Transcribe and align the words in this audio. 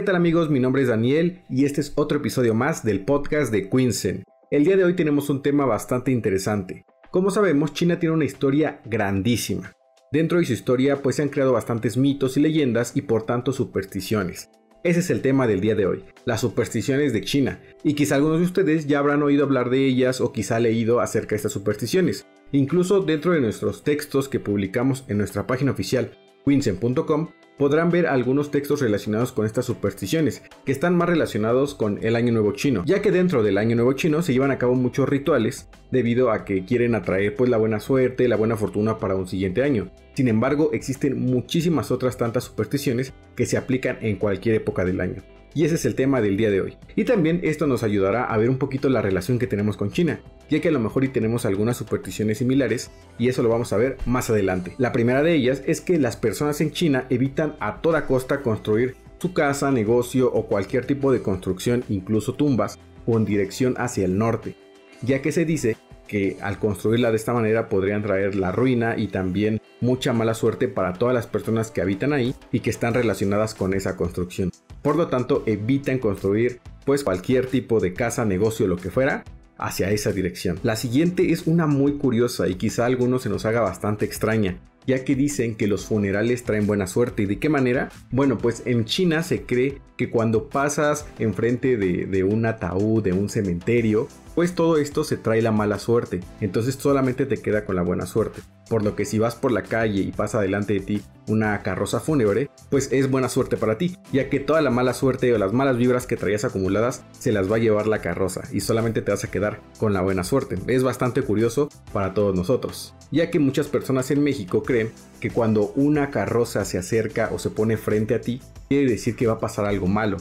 ¿qué 0.00 0.06
tal 0.06 0.16
amigos? 0.16 0.48
Mi 0.48 0.60
nombre 0.60 0.80
es 0.80 0.88
Daniel 0.88 1.42
y 1.50 1.66
este 1.66 1.82
es 1.82 1.92
otro 1.94 2.16
episodio 2.16 2.54
más 2.54 2.82
del 2.82 3.04
podcast 3.04 3.52
de 3.52 3.68
Quinsen. 3.68 4.24
El 4.50 4.64
día 4.64 4.78
de 4.78 4.84
hoy 4.84 4.96
tenemos 4.96 5.28
un 5.28 5.42
tema 5.42 5.66
bastante 5.66 6.10
interesante. 6.10 6.86
Como 7.10 7.30
sabemos, 7.30 7.74
China 7.74 7.98
tiene 7.98 8.14
una 8.14 8.24
historia 8.24 8.80
grandísima. 8.86 9.74
Dentro 10.10 10.38
de 10.38 10.46
su 10.46 10.54
historia 10.54 11.02
pues 11.02 11.16
se 11.16 11.22
han 11.22 11.28
creado 11.28 11.52
bastantes 11.52 11.98
mitos 11.98 12.38
y 12.38 12.40
leyendas 12.40 12.96
y 12.96 13.02
por 13.02 13.24
tanto 13.24 13.52
supersticiones. 13.52 14.48
Ese 14.84 15.00
es 15.00 15.10
el 15.10 15.20
tema 15.20 15.46
del 15.46 15.60
día 15.60 15.74
de 15.74 15.84
hoy, 15.84 16.02
las 16.24 16.40
supersticiones 16.40 17.12
de 17.12 17.20
China, 17.20 17.60
y 17.84 17.92
quizá 17.92 18.14
algunos 18.14 18.38
de 18.38 18.46
ustedes 18.46 18.86
ya 18.86 19.00
habrán 19.00 19.22
oído 19.22 19.44
hablar 19.44 19.68
de 19.68 19.84
ellas 19.84 20.22
o 20.22 20.32
quizá 20.32 20.60
leído 20.60 21.00
acerca 21.00 21.30
de 21.32 21.36
estas 21.36 21.52
supersticiones. 21.52 22.26
Incluso 22.52 23.00
dentro 23.00 23.32
de 23.32 23.42
nuestros 23.42 23.84
textos 23.84 24.30
que 24.30 24.40
publicamos 24.40 25.04
en 25.08 25.18
nuestra 25.18 25.46
página 25.46 25.72
oficial, 25.72 26.12
quinsen.com, 26.46 27.28
podrán 27.60 27.90
ver 27.90 28.06
algunos 28.06 28.50
textos 28.50 28.80
relacionados 28.80 29.32
con 29.32 29.44
estas 29.44 29.66
supersticiones, 29.66 30.42
que 30.64 30.72
están 30.72 30.96
más 30.96 31.10
relacionados 31.10 31.74
con 31.74 31.98
el 32.00 32.16
Año 32.16 32.32
Nuevo 32.32 32.52
Chino, 32.52 32.82
ya 32.86 33.02
que 33.02 33.10
dentro 33.10 33.42
del 33.42 33.58
Año 33.58 33.76
Nuevo 33.76 33.92
Chino 33.92 34.22
se 34.22 34.32
llevan 34.32 34.50
a 34.50 34.56
cabo 34.56 34.74
muchos 34.74 35.06
rituales 35.06 35.68
debido 35.90 36.30
a 36.30 36.46
que 36.46 36.64
quieren 36.64 36.94
atraer 36.94 37.36
pues 37.36 37.50
la 37.50 37.58
buena 37.58 37.78
suerte, 37.78 38.28
la 38.28 38.36
buena 38.36 38.56
fortuna 38.56 38.96
para 38.96 39.14
un 39.14 39.28
siguiente 39.28 39.62
año. 39.62 39.90
Sin 40.14 40.28
embargo, 40.28 40.70
existen 40.72 41.20
muchísimas 41.20 41.90
otras 41.90 42.16
tantas 42.16 42.44
supersticiones 42.44 43.12
que 43.36 43.44
se 43.44 43.58
aplican 43.58 43.98
en 44.00 44.16
cualquier 44.16 44.54
época 44.54 44.86
del 44.86 45.02
año. 45.02 45.22
Y 45.54 45.64
ese 45.64 45.74
es 45.74 45.84
el 45.84 45.94
tema 45.94 46.20
del 46.20 46.36
día 46.36 46.50
de 46.50 46.60
hoy. 46.60 46.76
Y 46.96 47.04
también 47.04 47.40
esto 47.42 47.66
nos 47.66 47.82
ayudará 47.82 48.24
a 48.24 48.36
ver 48.36 48.50
un 48.50 48.58
poquito 48.58 48.88
la 48.88 49.02
relación 49.02 49.38
que 49.38 49.46
tenemos 49.46 49.76
con 49.76 49.90
China, 49.90 50.20
ya 50.48 50.60
que 50.60 50.68
a 50.68 50.72
lo 50.72 50.80
mejor 50.80 51.04
y 51.04 51.08
tenemos 51.08 51.44
algunas 51.44 51.76
supersticiones 51.76 52.38
similares 52.38 52.90
y 53.18 53.28
eso 53.28 53.42
lo 53.42 53.48
vamos 53.48 53.72
a 53.72 53.76
ver 53.76 53.96
más 54.06 54.30
adelante. 54.30 54.74
La 54.78 54.92
primera 54.92 55.22
de 55.22 55.34
ellas 55.34 55.62
es 55.66 55.80
que 55.80 55.98
las 55.98 56.16
personas 56.16 56.60
en 56.60 56.70
China 56.70 57.06
evitan 57.10 57.56
a 57.60 57.80
toda 57.80 58.06
costa 58.06 58.42
construir 58.42 58.96
su 59.18 59.32
casa, 59.32 59.70
negocio 59.70 60.32
o 60.32 60.46
cualquier 60.46 60.86
tipo 60.86 61.12
de 61.12 61.22
construcción, 61.22 61.84
incluso 61.88 62.34
tumbas, 62.34 62.78
con 63.04 63.24
dirección 63.24 63.74
hacia 63.76 64.04
el 64.04 64.16
norte, 64.16 64.54
ya 65.02 65.20
que 65.20 65.32
se 65.32 65.44
dice 65.44 65.76
que 66.06 66.36
al 66.40 66.58
construirla 66.58 67.10
de 67.10 67.16
esta 67.16 67.32
manera 67.32 67.68
podrían 67.68 68.02
traer 68.02 68.34
la 68.34 68.50
ruina 68.50 68.96
y 68.96 69.08
también 69.08 69.60
mucha 69.80 70.12
mala 70.12 70.34
suerte 70.34 70.68
para 70.68 70.92
todas 70.92 71.14
las 71.14 71.26
personas 71.26 71.70
que 71.70 71.80
habitan 71.80 72.12
ahí 72.12 72.34
y 72.50 72.60
que 72.60 72.70
están 72.70 72.94
relacionadas 72.94 73.54
con 73.54 73.74
esa 73.74 73.96
construcción. 73.96 74.50
Por 74.82 74.96
lo 74.96 75.08
tanto, 75.08 75.42
evitan 75.46 75.98
construir 75.98 76.60
pues 76.84 77.04
cualquier 77.04 77.46
tipo 77.46 77.80
de 77.80 77.92
casa, 77.92 78.24
negocio, 78.24 78.66
lo 78.66 78.76
que 78.76 78.90
fuera, 78.90 79.24
hacia 79.58 79.90
esa 79.90 80.12
dirección. 80.12 80.58
La 80.62 80.76
siguiente 80.76 81.32
es 81.32 81.46
una 81.46 81.66
muy 81.66 81.94
curiosa 81.98 82.48
y 82.48 82.54
quizá 82.54 82.84
a 82.84 82.86
algunos 82.86 83.22
se 83.22 83.28
nos 83.28 83.44
haga 83.44 83.60
bastante 83.60 84.06
extraña, 84.06 84.58
ya 84.86 85.04
que 85.04 85.14
dicen 85.14 85.54
que 85.54 85.66
los 85.66 85.84
funerales 85.84 86.44
traen 86.44 86.66
buena 86.66 86.86
suerte. 86.86 87.24
¿Y 87.24 87.26
de 87.26 87.38
qué 87.38 87.50
manera? 87.50 87.90
Bueno, 88.10 88.38
pues 88.38 88.62
en 88.64 88.86
China 88.86 89.22
se 89.22 89.42
cree 89.42 89.78
que 89.98 90.08
cuando 90.08 90.48
pasas 90.48 91.06
enfrente 91.18 91.76
de, 91.76 92.06
de 92.06 92.24
un 92.24 92.46
ataúd, 92.46 93.02
de 93.02 93.12
un 93.12 93.28
cementerio, 93.28 94.08
pues 94.34 94.54
todo 94.54 94.78
esto 94.78 95.04
se 95.04 95.16
trae 95.16 95.42
la 95.42 95.52
mala 95.52 95.78
suerte, 95.78 96.20
entonces 96.40 96.76
solamente 96.76 97.26
te 97.26 97.38
queda 97.38 97.64
con 97.64 97.76
la 97.76 97.82
buena 97.82 98.06
suerte. 98.06 98.40
Por 98.68 98.84
lo 98.84 98.94
que 98.94 99.04
si 99.04 99.18
vas 99.18 99.34
por 99.34 99.50
la 99.50 99.62
calle 99.62 100.00
y 100.00 100.12
pasa 100.12 100.40
delante 100.40 100.74
de 100.74 100.80
ti 100.80 101.02
una 101.26 101.60
carroza 101.62 101.98
fúnebre, 101.98 102.50
pues 102.70 102.88
es 102.92 103.10
buena 103.10 103.28
suerte 103.28 103.56
para 103.56 103.78
ti, 103.78 103.96
ya 104.12 104.28
que 104.28 104.38
toda 104.38 104.60
la 104.60 104.70
mala 104.70 104.94
suerte 104.94 105.34
o 105.34 105.38
las 105.38 105.52
malas 105.52 105.76
vibras 105.76 106.06
que 106.06 106.16
traías 106.16 106.44
acumuladas 106.44 107.04
se 107.18 107.32
las 107.32 107.50
va 107.50 107.56
a 107.56 107.58
llevar 107.60 107.88
la 107.88 108.00
carroza 108.00 108.42
y 108.52 108.60
solamente 108.60 109.02
te 109.02 109.10
vas 109.10 109.24
a 109.24 109.30
quedar 109.30 109.60
con 109.78 109.92
la 109.92 110.02
buena 110.02 110.22
suerte. 110.22 110.56
Es 110.68 110.84
bastante 110.84 111.22
curioso 111.22 111.68
para 111.92 112.14
todos 112.14 112.36
nosotros, 112.36 112.94
ya 113.10 113.30
que 113.30 113.40
muchas 113.40 113.66
personas 113.66 114.10
en 114.12 114.22
México 114.22 114.62
creen 114.62 114.92
que 115.18 115.30
cuando 115.30 115.72
una 115.74 116.10
carroza 116.10 116.64
se 116.64 116.78
acerca 116.78 117.30
o 117.32 117.38
se 117.38 117.50
pone 117.50 117.76
frente 117.76 118.14
a 118.14 118.20
ti, 118.20 118.40
quiere 118.68 118.88
decir 118.88 119.16
que 119.16 119.26
va 119.26 119.34
a 119.34 119.40
pasar 119.40 119.66
algo 119.66 119.88
malo. 119.88 120.18